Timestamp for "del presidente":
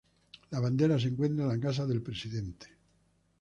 1.85-2.75